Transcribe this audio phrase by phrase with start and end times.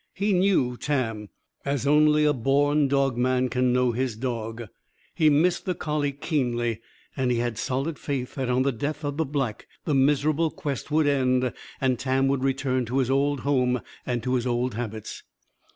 [0.15, 1.29] He knew Tam;
[1.63, 4.63] as only a born dogman can know his dog.
[5.13, 6.81] He missed the collie, keenly.
[7.15, 10.89] And he had solid faith that on the death of the Black, the miserable quest
[10.89, 15.21] would end and Tam would return to his old home and to his old habits.